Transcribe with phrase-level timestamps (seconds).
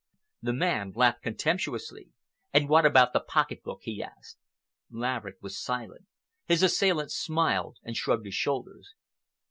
[0.41, 2.09] The man laughed contemptuously.
[2.51, 4.39] "And what about the pocket book?" he asked.
[4.89, 6.07] Laverick was silent.
[6.47, 8.95] His assailant smiled and shrugged his shoulders.